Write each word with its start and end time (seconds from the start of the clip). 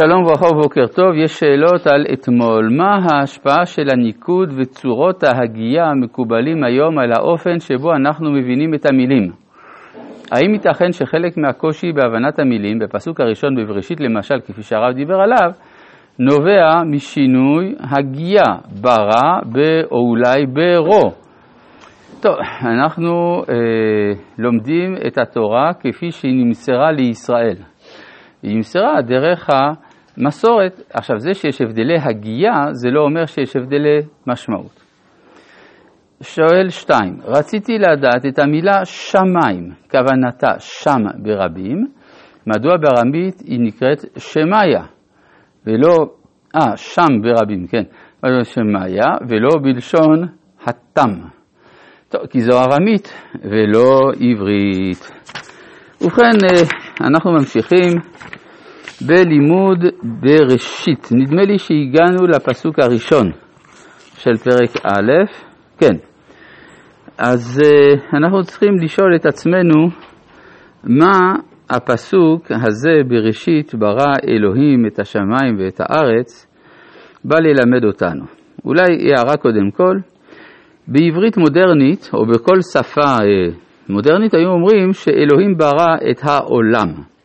שלום 0.00 0.22
וברכה 0.22 0.46
ובוקר 0.46 0.86
טוב, 0.86 1.14
יש 1.14 1.32
שאלות 1.32 1.86
על 1.86 2.06
אתמול. 2.12 2.68
מה 2.76 2.98
ההשפעה 3.10 3.66
של 3.66 3.90
הניקוד 3.92 4.48
וצורות 4.56 5.24
ההגייה 5.24 5.84
המקובלים 5.84 6.64
היום 6.64 6.98
על 6.98 7.12
האופן 7.12 7.58
שבו 7.58 7.92
אנחנו 7.92 8.30
מבינים 8.30 8.74
את 8.74 8.86
המילים? 8.86 9.32
האם 10.32 10.54
ייתכן 10.54 10.92
שחלק 10.92 11.36
מהקושי 11.36 11.92
בהבנת 11.92 12.38
המילים, 12.38 12.78
בפסוק 12.78 13.20
הראשון 13.20 13.56
בבראשית 13.56 14.00
למשל, 14.00 14.40
כפי 14.46 14.62
שהרב 14.62 14.94
דיבר 14.94 15.20
עליו, 15.20 15.50
נובע 16.18 16.82
משינוי 16.84 17.74
הגייה 17.80 18.54
ברע 18.80 19.40
או 19.90 19.96
אולי 19.96 20.46
ברו? 20.46 21.10
טוב, 22.22 22.36
אנחנו 22.62 23.42
אה, 23.48 23.54
לומדים 24.38 24.94
את 25.06 25.18
התורה 25.18 25.70
כפי 25.80 26.10
שהיא 26.10 26.44
נמסרה 26.44 26.92
לישראל. 26.92 27.56
היא 28.42 28.56
נמסרה 28.56 29.02
דרך 29.02 29.50
המסורת. 30.18 30.80
עכשיו, 30.92 31.18
זה 31.18 31.34
שיש 31.34 31.60
הבדלי 31.60 31.98
הגייה, 31.98 32.72
זה 32.72 32.90
לא 32.90 33.00
אומר 33.00 33.26
שיש 33.26 33.56
הבדלי 33.56 33.98
משמעות. 34.26 34.84
שואל 36.22 36.68
שתיים, 36.70 37.16
רציתי 37.24 37.78
לדעת 37.78 38.26
את 38.28 38.38
המילה 38.38 38.84
שמיים, 38.84 39.70
כוונתה 39.90 40.58
שם 40.58 41.02
ברבים, 41.22 41.86
מדוע 42.46 42.76
בארמית 42.76 43.40
היא 43.40 43.60
נקראת 43.60 44.04
שמיה, 44.16 44.82
ולא, 45.66 45.96
אה, 46.56 46.76
שם 46.76 47.22
ברבים, 47.22 47.66
כן, 47.66 47.82
מדוע 48.24 48.44
שמיה, 48.44 49.04
ולא 49.28 49.48
בלשון 49.62 50.28
התם. 50.66 51.10
טוב, 52.08 52.26
כי 52.26 52.40
זו 52.40 52.60
ארמית 52.60 53.12
ולא 53.44 54.10
עברית. 54.20 55.10
ובכן, 56.02 56.36
אה, 56.44 56.62
אנחנו 57.06 57.32
ממשיכים 57.32 57.98
בלימוד 59.06 59.84
בראשית. 60.02 61.08
נדמה 61.12 61.42
לי 61.42 61.58
שהגענו 61.58 62.26
לפסוק 62.26 62.78
הראשון 62.78 63.30
של 64.16 64.36
פרק 64.36 64.86
א', 64.86 65.12
כן. 65.78 65.96
אז 67.18 67.60
uh, 67.64 68.16
אנחנו 68.16 68.42
צריכים 68.42 68.76
לשאול 68.82 69.16
את 69.16 69.26
עצמנו 69.26 69.88
מה 70.84 71.32
הפסוק 71.70 72.50
הזה 72.50 73.00
בראשית 73.08 73.74
ברא 73.74 74.14
אלוהים 74.28 74.86
את 74.86 74.98
השמיים 74.98 75.56
ואת 75.58 75.80
הארץ 75.80 76.46
בא 77.24 77.36
ללמד 77.38 77.84
אותנו. 77.84 78.24
אולי 78.64 78.82
הערה 78.82 79.36
קודם 79.36 79.70
כל, 79.70 79.96
בעברית 80.88 81.36
מודרנית 81.36 82.10
או 82.14 82.26
בכל 82.26 82.56
שפה 82.72 83.16
uh, 83.16 83.54
מודרנית 83.88 84.34
היו 84.34 84.48
אומרים 84.48 84.92
שאלוהים 84.92 85.56
ברא 85.58 85.96
את 86.10 86.20
העולם. 86.22 87.17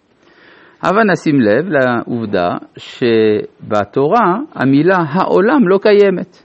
אבל 0.83 1.03
נשים 1.11 1.41
לב 1.41 1.65
לעובדה 1.65 2.49
שבתורה 2.77 4.37
המילה 4.55 4.97
העולם 5.09 5.67
לא 5.67 5.77
קיימת. 5.77 6.43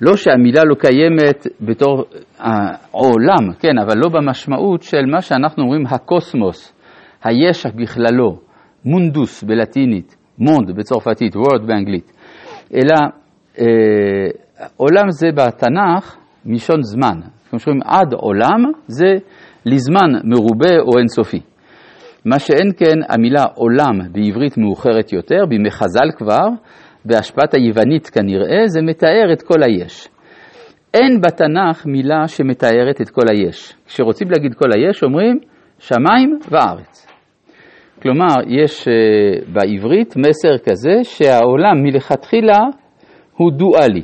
לא 0.00 0.16
שהמילה 0.16 0.64
לא 0.64 0.74
קיימת 0.74 1.46
בתור 1.60 2.04
העולם, 2.38 3.52
כן, 3.58 3.78
אבל 3.78 3.94
לא 4.04 4.08
במשמעות 4.08 4.82
של 4.82 5.06
מה 5.06 5.20
שאנחנו 5.20 5.62
אומרים 5.62 5.86
הקוסמוס, 5.86 6.72
היש 7.24 7.66
בכללו, 7.66 8.38
מונדוס 8.84 9.42
בלטינית, 9.42 10.16
מונד 10.38 10.76
בצרפתית, 10.76 11.36
וורד 11.36 11.66
באנגלית, 11.66 12.12
אלא 12.74 12.96
אה, 13.60 13.66
עולם 14.76 15.10
זה 15.10 15.28
בתנ"ך 15.34 16.16
מלשון 16.44 16.82
זמן. 16.82 17.20
כמו 17.50 17.58
שאומרים 17.58 17.82
עד 17.84 18.12
עולם 18.12 18.72
זה 18.86 19.14
לזמן 19.66 20.12
מרובה 20.24 20.80
או 20.80 20.98
אינסופי. 20.98 21.40
מה 22.26 22.38
שאין 22.38 22.72
כן 22.76 22.98
המילה 23.08 23.44
עולם 23.54 24.12
בעברית 24.12 24.58
מאוחרת 24.58 25.12
יותר, 25.12 25.46
בימי 25.48 25.70
חז"ל 25.70 26.10
כבר, 26.16 26.48
בהשפעת 27.04 27.54
היוונית 27.54 28.06
כנראה, 28.06 28.66
זה 28.66 28.82
מתאר 28.82 29.32
את 29.32 29.42
כל 29.42 29.62
היש. 29.62 30.08
אין 30.94 31.20
בתנ"ך 31.20 31.86
מילה 31.86 32.28
שמתארת 32.28 33.00
את 33.00 33.10
כל 33.10 33.22
היש. 33.28 33.74
כשרוצים 33.86 34.28
להגיד 34.30 34.54
כל 34.54 34.68
היש 34.74 35.02
אומרים 35.02 35.38
שמיים 35.78 36.38
וארץ. 36.50 37.06
כלומר, 38.02 38.34
יש 38.46 38.88
uh, 38.88 38.90
בעברית 39.52 40.16
מסר 40.16 40.58
כזה 40.70 40.94
שהעולם 41.02 41.82
מלכתחילה 41.82 42.58
הוא 43.36 43.52
דואלי. 43.52 44.02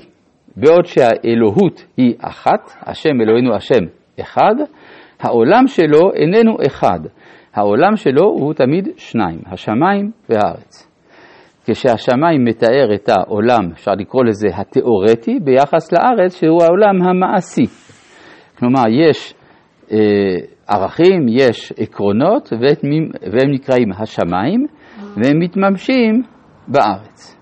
בעוד 0.57 0.85
שהאלוהות 0.87 1.87
היא 1.97 2.15
אחת, 2.21 2.71
השם 2.87 3.21
אלוהינו 3.21 3.55
השם 3.55 3.85
אחד, 4.21 4.55
העולם 5.21 5.67
שלו 5.67 6.13
איננו 6.15 6.57
אחד. 6.67 7.01
העולם 7.55 7.97
שלו 7.97 8.25
הוא 8.25 8.55
תמיד 8.55 8.89
שניים, 8.97 9.41
השמיים 9.47 10.11
והארץ. 10.29 10.89
כשהשמיים 11.67 12.45
מתאר 12.45 12.95
את 12.95 13.09
העולם, 13.09 13.71
אפשר 13.73 13.93
לקרוא 13.93 14.25
לזה 14.25 14.49
התיאורטי, 14.55 15.39
ביחס 15.41 15.93
לארץ 15.93 16.41
שהוא 16.41 16.63
העולם 16.63 17.03
המעשי. 17.03 17.67
כלומר, 18.59 18.83
יש 18.89 19.35
אה, 19.93 19.99
ערכים, 20.69 21.27
יש 21.29 21.73
עקרונות, 21.79 22.53
והם 23.33 23.51
נקראים 23.51 23.93
השמיים, 23.93 24.67
והם 25.17 25.39
מתממשים 25.39 26.23
בארץ. 26.69 27.39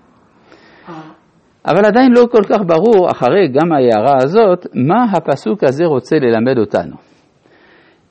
אבל 1.65 1.85
עדיין 1.85 2.11
לא 2.11 2.25
כל 2.31 2.43
כך 2.49 2.61
ברור, 2.67 3.11
אחרי 3.11 3.47
גם 3.47 3.71
ההערה 3.71 4.17
הזאת, 4.23 4.67
מה 4.73 5.03
הפסוק 5.13 5.63
הזה 5.63 5.85
רוצה 5.85 6.15
ללמד 6.19 6.57
אותנו. 6.57 7.10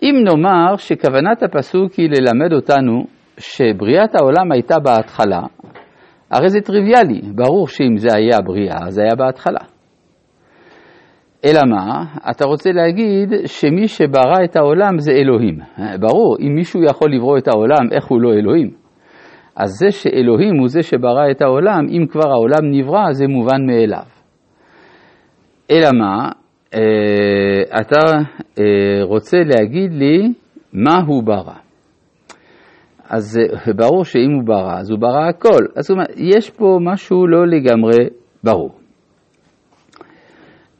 אם 0.02 0.14
נאמר 0.24 0.76
שכוונת 0.76 1.42
הפסוק 1.42 1.92
היא 1.92 2.08
ללמד 2.10 2.52
אותנו 2.52 3.04
שבריאת 3.38 4.14
העולם 4.14 4.52
הייתה 4.52 4.78
בהתחלה, 4.78 5.40
הרי 6.30 6.48
זה 6.48 6.60
טריוויאלי, 6.60 7.20
ברור 7.34 7.68
שאם 7.68 7.96
זה 7.96 8.08
היה 8.14 8.38
בריאה, 8.44 8.90
זה 8.90 9.02
היה 9.02 9.14
בהתחלה. 9.14 9.60
אלא 11.44 11.60
מה? 11.70 12.04
אתה 12.30 12.44
רוצה 12.44 12.70
להגיד 12.72 13.28
שמי 13.46 13.88
שברא 13.88 14.44
את 14.44 14.56
העולם 14.56 14.98
זה 14.98 15.12
אלוהים. 15.12 15.58
ברור, 16.00 16.36
אם 16.40 16.54
מישהו 16.54 16.84
יכול 16.84 17.14
לברוא 17.14 17.38
את 17.38 17.48
העולם, 17.48 17.92
איך 17.92 18.04
הוא 18.06 18.20
לא 18.20 18.32
אלוהים? 18.32 18.70
אז 19.56 19.70
זה 19.70 19.90
שאלוהים 19.90 20.58
הוא 20.58 20.68
זה 20.68 20.82
שברא 20.82 21.30
את 21.30 21.42
העולם, 21.42 21.86
אם 21.88 22.06
כבר 22.06 22.30
העולם 22.30 22.70
נברא, 22.70 23.12
זה 23.12 23.26
מובן 23.26 23.66
מאליו. 23.66 24.06
אלא 25.70 25.88
מה? 25.98 26.28
אה, 26.74 27.80
אתה 27.80 28.00
אה, 28.58 29.04
רוצה 29.04 29.36
להגיד 29.36 29.92
לי 29.92 30.32
מה 30.72 31.00
הוא 31.06 31.22
ברא. 31.22 31.54
אז 33.08 33.38
אה, 33.38 33.72
ברור 33.72 34.04
שאם 34.04 34.32
הוא 34.32 34.46
ברא, 34.46 34.78
אז 34.78 34.90
הוא 34.90 34.98
ברא 34.98 35.28
הכל. 35.28 35.64
אז 35.76 35.90
אומרת, 35.90 36.10
יש 36.16 36.50
פה 36.50 36.78
משהו 36.80 37.26
לא 37.26 37.46
לגמרי 37.46 38.08
ברור. 38.44 38.70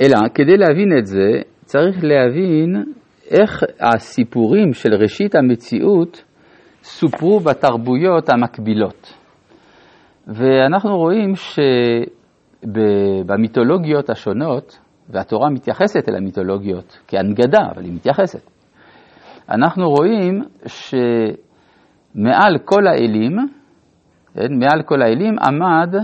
אלא 0.00 0.16
כדי 0.34 0.56
להבין 0.56 0.98
את 0.98 1.06
זה, 1.06 1.40
צריך 1.64 2.04
להבין 2.04 2.84
איך 3.30 3.64
הסיפורים 3.80 4.72
של 4.72 4.94
ראשית 4.94 5.34
המציאות 5.34 6.24
סופרו 6.82 7.40
בתרבויות 7.40 8.28
המקבילות. 8.28 9.14
ואנחנו 10.26 10.96
רואים 10.96 11.32
שבמיתולוגיות 12.62 14.10
השונות, 14.10 14.78
והתורה 15.12 15.50
מתייחסת 15.50 16.09
אל 16.09 16.16
המיתולוגיות 16.16 16.98
כהנגדה, 17.09 17.59
אבל 17.75 17.84
היא 17.84 17.93
מתייחסת. 17.93 18.50
אנחנו 19.50 19.88
רואים 19.88 20.43
שמעל 20.66 22.59
כל 22.65 22.87
האלים, 22.87 23.37
כן, 24.34 24.54
מעל 24.59 24.82
כל 24.82 25.03
האלים 25.03 25.37
עמד 25.38 25.94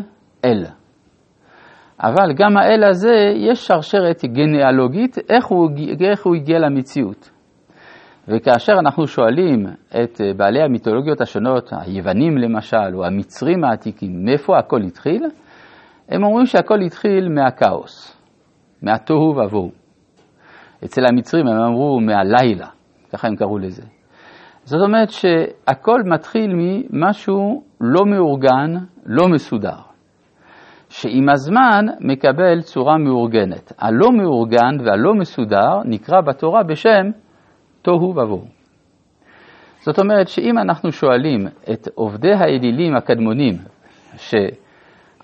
אל. 0.45 0.65
אבל 2.01 2.33
גם 2.37 2.57
האל 2.57 2.85
הזה, 2.85 3.15
יש 3.37 3.67
שרשרת 3.67 4.25
גניאלוגית, 4.25 5.19
איך 5.29 5.47
הוא, 5.47 5.71
איך 6.11 6.27
הוא 6.27 6.35
הגיע 6.35 6.59
למציאות. 6.59 7.31
וכאשר 8.29 8.73
אנחנו 8.73 9.07
שואלים 9.07 9.67
את 10.03 10.21
בעלי 10.37 10.63
המיתולוגיות 10.63 11.21
השונות, 11.21 11.71
היוונים 11.73 12.39
למשל, 12.39 12.95
או 12.95 13.05
המצרים 13.05 13.65
העתיקים, 13.65 14.25
מאיפה 14.25 14.59
הכל 14.59 14.83
התחיל, 14.83 15.23
הם 16.09 16.25
אומרים 16.25 16.47
שהכל 16.47 16.81
התחיל 16.81 17.29
מהכאוס. 17.29 18.17
מהתוהו 18.83 19.37
ובוהו. 19.37 19.71
אצל 20.85 21.03
המצרים 21.11 21.47
הם 21.47 21.61
אמרו 21.61 22.01
מהלילה, 22.01 22.67
ככה 23.13 23.29
הם 23.29 23.37
קראו 23.37 23.59
לזה. 23.59 23.83
זאת 24.65 24.81
אומרת 24.83 25.11
שהכל 25.11 26.03
מתחיל 26.05 26.53
ממשהו 26.55 27.63
לא 27.81 28.07
מאורגן, 28.07 28.75
לא 29.07 29.29
מסודר, 29.29 29.79
שעם 30.89 31.29
הזמן 31.29 31.87
מקבל 32.01 32.61
צורה 32.61 32.99
מאורגנת. 32.99 33.73
הלא 33.79 34.13
מאורגן 34.13 34.77
והלא 34.85 35.15
מסודר 35.15 35.83
נקרא 35.85 36.21
בתורה 36.21 36.63
בשם 36.63 37.11
תוהו 37.83 38.11
ובוהו. 38.11 38.45
זאת 39.81 39.99
אומרת 39.99 40.29
שאם 40.29 40.59
אנחנו 40.59 40.93
שואלים 40.93 41.47
את 41.73 41.89
עובדי 41.95 42.33
האלילים 42.33 42.97
הקדמונים, 42.97 43.55
ש... 44.17 44.35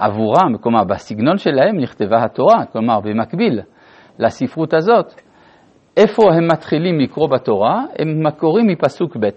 עבורם, 0.04 0.56
כלומר 0.60 0.84
בסגנון 0.84 1.38
שלהם 1.38 1.80
נכתבה 1.80 2.24
התורה, 2.24 2.66
כלומר 2.72 3.00
במקביל 3.00 3.60
לספרות 4.18 4.74
הזאת, 4.74 5.14
איפה 5.96 6.22
הם 6.34 6.46
מתחילים 6.52 7.00
לקרוא 7.00 7.28
בתורה? 7.28 7.84
הם 7.98 8.30
קוראים 8.30 8.66
מפסוק 8.66 9.16
ב'. 9.16 9.28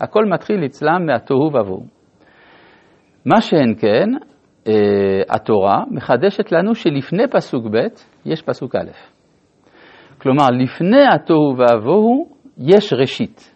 הכל 0.00 0.24
מתחיל 0.24 0.64
אצלם 0.64 1.06
מהתוהו 1.06 1.46
ובוהו. 1.46 1.84
מה 3.26 3.40
שאין 3.40 3.74
כן, 3.78 4.08
אה, 4.68 5.22
התורה 5.28 5.84
מחדשת 5.90 6.52
לנו 6.52 6.74
שלפני 6.74 7.28
פסוק 7.30 7.64
ב' 7.66 7.86
יש 8.24 8.42
פסוק 8.42 8.74
א'. 8.76 8.90
כלומר, 10.18 10.46
לפני 10.50 11.06
התוהו 11.14 11.54
ובוהו 11.58 12.28
יש 12.58 12.92
ראשית. 12.92 13.54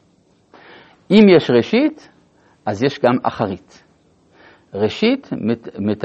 אם 1.11 1.29
יש 1.37 1.51
ראשית, 1.51 2.13
אז 2.67 2.85
יש 2.85 3.01
גם 3.05 3.15
אחרית. 3.23 3.86
ראשית 4.77 5.31
מת, 5.33 5.69
מת, 5.79 6.05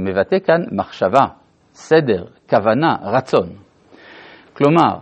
מבטא 0.00 0.38
כאן 0.38 0.60
מחשבה, 0.72 1.26
סדר, 1.72 2.24
כוונה, 2.50 2.96
רצון. 3.02 3.48
כלומר, 4.52 4.98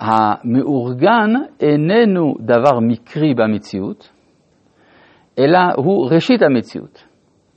המאורגן 0.00 1.30
איננו 1.60 2.34
דבר 2.40 2.80
מקרי 2.80 3.34
במציאות, 3.34 4.10
אלא 5.38 5.58
הוא 5.76 6.10
ראשית 6.10 6.42
המציאות. 6.42 7.04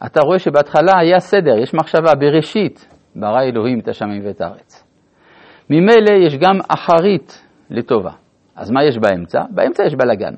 אתה 0.06 0.20
רואה 0.26 0.40
שבהתחלה 0.40 1.00
היה 1.00 1.20
סדר, 1.20 1.58
יש 1.58 1.74
מחשבה, 1.74 2.16
בראשית 2.20 2.88
ברא 3.16 3.42
אלוהים 3.42 3.80
את 3.80 3.88
השמיים 3.88 4.22
ואת 4.26 4.42
הארץ. 4.42 4.84
ממילא 5.70 6.26
יש 6.26 6.38
גם 6.38 6.58
אחרית 6.68 7.48
לטובה. 7.70 8.12
אז 8.56 8.72
מה 8.72 8.84
יש 8.84 8.98
באמצע? 8.98 9.42
באמצע 9.50 9.84
יש 9.86 9.96
בלאגן. 9.96 10.34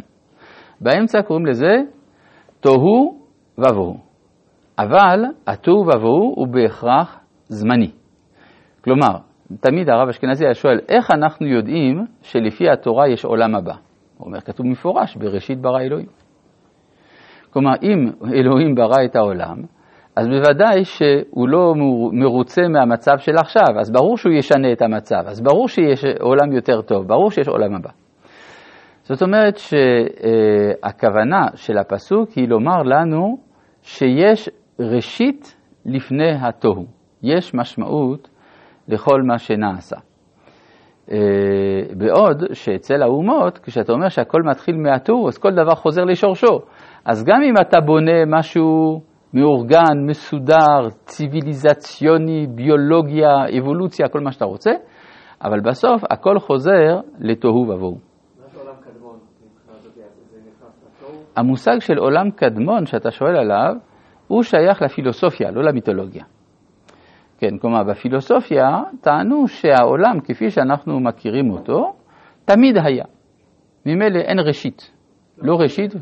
באמצע 0.81 1.21
קוראים 1.21 1.45
לזה 1.45 1.75
תוהו 2.59 3.21
ובוהו. 3.57 4.06
אבל 4.79 5.23
התוהו 5.47 5.81
ובוהו 5.81 6.33
הוא 6.35 6.47
בהכרח 6.47 7.19
זמני. 7.47 7.91
כלומר, 8.83 9.17
תמיד 9.59 9.89
הרב 9.89 10.09
אשכנזי 10.09 10.45
היה 10.45 10.53
שואל, 10.53 10.79
איך 10.89 11.11
אנחנו 11.11 11.47
יודעים 11.47 12.05
שלפי 12.21 12.69
התורה 12.69 13.07
יש 13.07 13.25
עולם 13.25 13.55
הבא? 13.55 13.73
הוא 14.17 14.27
אומר, 14.27 14.41
כתוב 14.41 14.65
מפורש, 14.65 15.15
בראשית 15.15 15.61
ברא 15.61 15.81
אלוהים. 15.81 16.07
כלומר, 17.53 17.71
אם 17.83 18.11
אלוהים 18.33 18.75
ברא 18.75 19.05
את 19.05 19.15
העולם, 19.15 19.55
אז 20.15 20.27
בוודאי 20.27 20.85
שהוא 20.85 21.49
לא 21.49 21.73
מרוצה 22.11 22.67
מהמצב 22.67 23.17
של 23.17 23.31
עכשיו, 23.37 23.79
אז 23.79 23.91
ברור 23.91 24.17
שהוא 24.17 24.33
ישנה 24.33 24.71
את 24.71 24.81
המצב, 24.81 25.23
אז 25.25 25.41
ברור 25.41 25.67
שיש 25.67 26.05
עולם 26.19 26.51
יותר 26.51 26.81
טוב, 26.81 27.07
ברור 27.07 27.31
שיש 27.31 27.47
עולם 27.47 27.75
הבא. 27.75 27.89
זאת 29.01 29.21
אומרת 29.21 29.57
שהכוונה 29.57 31.47
של 31.55 31.77
הפסוק 31.77 32.29
היא 32.29 32.47
לומר 32.47 32.83
לנו 32.83 33.37
שיש 33.81 34.49
ראשית 34.79 35.55
לפני 35.85 36.31
התוהו, 36.41 36.85
יש 37.23 37.53
משמעות 37.55 38.29
לכל 38.87 39.21
מה 39.21 39.37
שנעשה. 39.37 39.95
אה, 41.11 41.17
בעוד 41.97 42.43
שאצל 42.53 43.01
האומות, 43.01 43.57
כשאתה 43.57 43.93
אומר 43.93 44.09
שהכל 44.09 44.41
מתחיל 44.41 44.75
מהתוהו, 44.75 45.27
אז 45.27 45.37
כל 45.37 45.51
דבר 45.51 45.75
חוזר 45.75 46.03
לשורשו. 46.03 46.59
אז 47.05 47.23
גם 47.23 47.41
אם 47.43 47.53
אתה 47.61 47.79
בונה 47.79 48.25
משהו 48.27 49.01
מאורגן, 49.33 50.05
מסודר, 50.07 50.89
ציוויליזציוני, 51.05 52.47
ביולוגיה, 52.55 53.29
אבולוציה, 53.59 54.07
כל 54.07 54.19
מה 54.19 54.31
שאתה 54.31 54.45
רוצה, 54.45 54.71
אבל 55.43 55.59
בסוף 55.59 56.03
הכל 56.09 56.39
חוזר 56.39 56.99
לתוהו 57.19 57.69
ובוהו. 57.69 57.97
המושג 61.35 61.79
של 61.79 61.97
עולם 61.97 62.31
קדמון 62.31 62.85
שאתה 62.85 63.11
שואל 63.11 63.35
עליו, 63.35 63.75
הוא 64.27 64.43
שייך 64.43 64.81
לפילוסופיה, 64.81 65.51
לא 65.51 65.63
למיתולוגיה. 65.63 66.23
כן, 67.37 67.57
כלומר, 67.57 67.83
בפילוסופיה 67.83 68.67
טענו 69.01 69.47
שהעולם 69.47 70.19
כפי 70.19 70.49
שאנחנו 70.49 70.99
מכירים 70.99 71.51
אותו, 71.51 71.93
תמיד 72.45 72.77
היה. 72.83 73.05
ממילא 73.85 74.19
אין 74.19 74.39
ראשית. 74.39 74.91
לא 75.37 75.55
ראשית. 75.55 75.93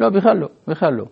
לא, 0.00 0.08
בכלל 0.10 0.36
לא, 0.36 0.48
בכלל 0.68 0.92
לא. 0.92 1.04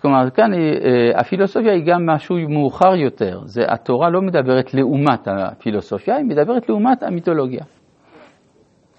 כלומר, 0.00 0.30
כאן 0.30 0.54
אה, 0.54 1.20
הפילוסופיה 1.20 1.72
היא 1.72 1.84
גם 1.86 2.06
משהו 2.06 2.36
מאוחר 2.48 2.96
יותר. 2.96 3.40
זה, 3.44 3.62
התורה 3.68 4.10
לא 4.10 4.22
מדברת 4.22 4.74
לעומת 4.74 5.28
הפילוסופיה, 5.28 6.16
היא 6.16 6.24
מדברת 6.24 6.68
לעומת 6.68 7.02
המיתולוגיה. 7.02 7.64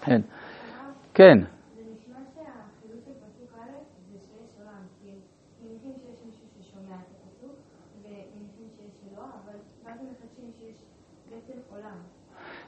כן. 0.04 0.20
כן. 1.14 1.38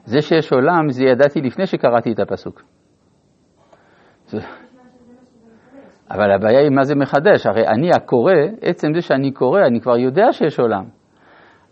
זה 0.05 0.23
שיש 0.23 0.53
עולם, 0.53 0.91
זה 0.91 1.05
ידעתי 1.05 1.41
לפני 1.41 1.67
שקראתי 1.67 2.13
את 2.13 2.19
הפסוק. 2.21 2.63
אבל 6.11 6.31
הבעיה 6.31 6.61
היא 6.61 6.71
מה 6.71 6.85
זה 6.85 6.95
מחדש, 6.95 7.47
הרי 7.47 7.69
אני 7.69 7.91
הקורא, 7.91 8.33
עצם 8.61 8.89
זה 8.95 9.01
שאני 9.01 9.33
קורא, 9.33 9.61
אני 9.67 9.81
כבר 9.81 9.97
יודע 9.97 10.33
שיש 10.33 10.61
עולם. 10.61 10.85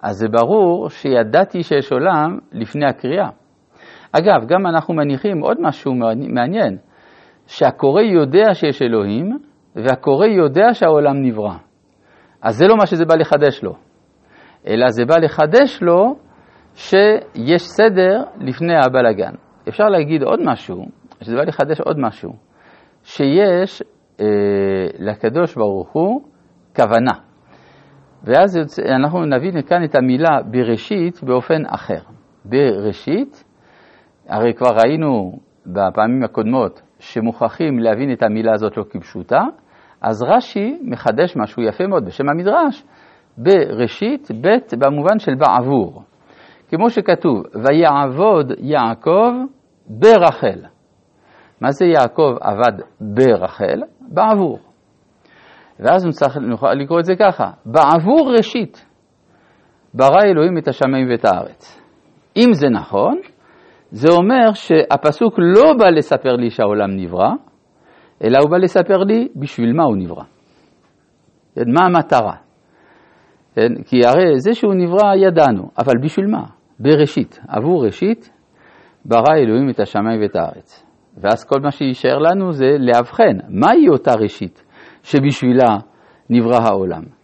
אז 0.02 0.16
זה 0.16 0.28
ברור 0.28 0.88
שידעתי 0.90 1.62
שיש 1.62 1.92
עולם 1.92 2.38
לפני 2.52 2.86
הקריאה. 2.86 3.28
אגב, 4.12 4.46
גם 4.48 4.66
אנחנו 4.66 4.94
מניחים 4.94 5.40
עוד 5.40 5.56
משהו 5.60 5.94
מעניין, 6.34 6.78
שהקורא 7.48 8.02
יודע 8.02 8.54
שיש 8.54 8.82
אלוהים, 8.82 9.38
והקורא 9.76 10.26
יודע 10.26 10.74
שהעולם 10.74 11.22
נברא. 11.22 11.54
אז 12.42 12.56
זה 12.56 12.66
לא 12.66 12.76
מה 12.76 12.86
שזה 12.86 13.04
בא 13.04 13.14
לחדש 13.14 13.62
לו, 13.62 13.74
אלא 14.66 14.88
זה 14.88 15.04
בא 15.04 15.18
לחדש 15.18 15.82
לו 15.82 16.16
שיש 16.74 17.62
סדר 17.62 18.22
לפני 18.40 18.74
הבלגן. 18.76 19.32
אפשר 19.68 19.84
להגיד 19.84 20.22
עוד 20.22 20.40
משהו, 20.44 20.84
שזה 21.20 21.36
בא 21.36 21.42
לחדש 21.42 21.80
עוד 21.80 21.98
משהו, 21.98 22.32
שיש 23.02 23.82
אה, 24.20 24.26
לקדוש 24.98 25.54
ברוך 25.54 25.92
הוא 25.92 26.22
כוונה. 26.76 27.12
ואז 28.24 28.58
אנחנו 28.96 29.24
נבין 29.24 29.62
כאן 29.62 29.84
את 29.84 29.94
המילה 29.94 30.42
בראשית 30.50 31.22
באופן 31.22 31.62
אחר. 31.66 32.00
בראשית, 32.44 33.44
הרי 34.28 34.54
כבר 34.54 34.70
ראינו 34.84 35.38
בפעמים 35.66 36.24
הקודמות 36.24 36.82
שמוכרחים 36.98 37.78
להבין 37.78 38.12
את 38.12 38.22
המילה 38.22 38.52
הזאת 38.54 38.76
לא 38.76 38.84
כפשוטה, 38.90 39.40
אז 40.00 40.22
רש"י 40.22 40.78
מחדש 40.82 41.36
משהו 41.36 41.62
יפה 41.62 41.86
מאוד 41.86 42.04
בשם 42.04 42.28
המדרש, 42.28 42.84
בראשית, 43.38 44.28
ב' 44.40 44.76
במובן 44.78 45.18
של 45.18 45.34
בעבור. 45.34 46.02
כמו 46.68 46.90
שכתוב, 46.90 47.42
ויעבוד 47.54 48.52
יעקב 48.58 49.32
ברחל. 49.86 50.60
מה 51.60 51.70
זה 51.70 51.86
יעקב 51.86 52.34
עבד 52.40 52.82
ברחל? 53.00 53.82
בעבור. 54.00 54.58
ואז 55.80 56.06
נוכל 56.40 56.74
לקרוא 56.74 57.00
את 57.00 57.04
זה 57.04 57.16
ככה, 57.16 57.50
בעבור 57.66 58.32
ראשית 58.36 58.86
ברא 59.94 60.22
אלוהים 60.24 60.58
את 60.58 60.68
השמיים 60.68 61.10
ואת 61.10 61.24
הארץ. 61.24 61.80
אם 62.36 62.52
זה 62.52 62.68
נכון, 62.68 63.18
זה 63.90 64.08
אומר 64.12 64.52
שהפסוק 64.52 65.34
לא 65.38 65.72
בא 65.78 65.90
לספר 65.90 66.32
לי 66.32 66.50
שהעולם 66.50 66.90
נברא, 66.96 67.30
אלא 68.24 68.38
הוא 68.42 68.50
בא 68.50 68.56
לספר 68.56 68.98
לי 68.98 69.28
בשביל 69.36 69.72
מה 69.72 69.84
הוא 69.84 69.96
נברא. 69.96 70.24
כן, 71.54 71.70
מה 71.72 71.86
המטרה? 71.86 72.34
כן, 73.54 73.82
כי 73.86 74.06
הרי 74.06 74.38
זה 74.38 74.54
שהוא 74.54 74.74
נברא 74.74 75.14
ידענו, 75.14 75.70
אבל 75.78 75.92
בשביל 76.02 76.26
מה? 76.26 76.44
בראשית, 76.80 77.40
עבור 77.48 77.84
ראשית, 77.84 78.30
ברא 79.04 79.36
אלוהים 79.36 79.70
את 79.70 79.80
השמיים 79.80 80.20
ואת 80.22 80.36
הארץ. 80.36 80.84
ואז 81.16 81.44
כל 81.44 81.60
מה 81.60 81.70
שיישאר 81.70 82.18
לנו 82.18 82.52
זה 82.52 82.76
לאבחן 82.78 83.36
מהי 83.48 83.88
אותה 83.88 84.14
ראשית 84.14 84.64
שבשבילה 85.02 85.76
נברא 86.30 86.58
העולם. 86.62 87.17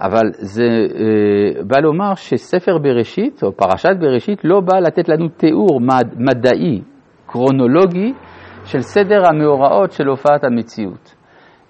אבל 0.00 0.22
זה 0.32 0.64
אה, 0.64 1.62
בא 1.64 1.78
לומר 1.80 2.14
שספר 2.14 2.78
בראשית, 2.78 3.42
או 3.42 3.52
פרשת 3.52 3.96
בראשית, 4.00 4.44
לא 4.44 4.60
בא 4.60 4.78
לתת 4.78 5.08
לנו 5.08 5.28
תיאור 5.28 5.80
מד, 5.80 6.14
מדעי, 6.16 6.80
קרונולוגי, 7.26 8.12
של 8.64 8.80
סדר 8.80 9.22
המאורעות 9.28 9.92
של 9.92 10.06
הופעת 10.06 10.44
המציאות, 10.44 11.14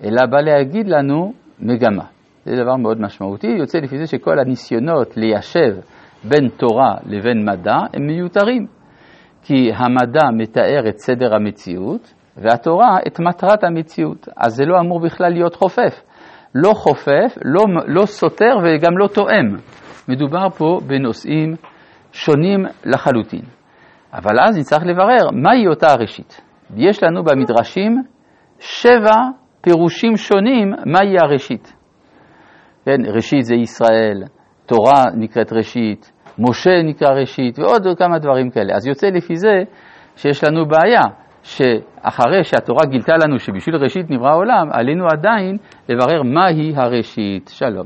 אלא 0.04 0.26
בא 0.30 0.40
להגיד 0.40 0.88
לנו 0.88 1.32
מגמה. 1.60 2.04
זה 2.44 2.56
דבר 2.62 2.76
מאוד 2.76 3.00
משמעותי, 3.00 3.46
יוצא 3.46 3.78
לפי 3.78 3.98
זה 3.98 4.06
שכל 4.06 4.38
הניסיונות 4.38 5.16
ליישב 5.16 5.76
בין 6.24 6.48
תורה 6.48 6.94
לבין 7.06 7.48
מדע 7.50 7.76
הם 7.94 8.06
מיותרים, 8.06 8.66
כי 9.42 9.70
המדע 9.74 10.30
מתאר 10.36 10.88
את 10.88 10.98
סדר 10.98 11.34
המציאות 11.34 12.14
והתורה 12.36 12.98
את 13.06 13.20
מטרת 13.20 13.64
המציאות, 13.64 14.28
אז 14.36 14.54
זה 14.54 14.64
לא 14.64 14.80
אמור 14.80 15.00
בכלל 15.00 15.32
להיות 15.32 15.54
חופף. 15.54 16.02
לא 16.54 16.72
חופף, 16.74 17.38
לא, 17.44 17.64
לא 17.86 18.06
סותר 18.06 18.56
וגם 18.64 18.98
לא 18.98 19.06
תואם. 19.06 19.56
מדובר 20.08 20.48
פה 20.48 20.78
בנושאים 20.86 21.54
שונים 22.12 22.66
לחלוטין. 22.84 23.42
אבל 24.12 24.40
אז 24.40 24.58
נצטרך 24.58 24.82
לברר 24.82 25.30
מהי 25.32 25.66
אותה 25.66 25.86
הראשית. 25.92 26.40
יש 26.76 27.02
לנו 27.02 27.24
במדרשים 27.24 28.02
שבע 28.58 29.14
פירושים 29.60 30.16
שונים 30.16 30.72
מהי 30.86 31.16
הראשית. 31.18 31.76
כן, 32.84 33.00
ראשית 33.14 33.44
זה 33.44 33.54
ישראל, 33.54 34.22
תורה 34.66 35.02
נקראת 35.14 35.52
ראשית, 35.52 36.12
משה 36.38 36.82
נקרא 36.84 37.08
ראשית 37.08 37.58
ועוד 37.58 37.86
כמה 37.98 38.18
דברים 38.18 38.50
כאלה. 38.50 38.74
אז 38.76 38.86
יוצא 38.86 39.06
לפי 39.06 39.36
זה 39.36 39.62
שיש 40.16 40.44
לנו 40.44 40.66
בעיה, 40.68 41.02
שאחרי 41.44 42.44
שהתורה 42.44 42.86
גילתה 42.86 43.12
לנו 43.16 43.38
שבשביל 43.38 43.76
ראשית 43.76 44.10
נברא 44.10 44.28
העולם, 44.30 44.68
עלינו 44.72 45.06
עדיין 45.06 45.56
לברר 45.88 46.22
מהי 46.22 46.72
הראשית. 46.76 47.50
שלום. 47.54 47.82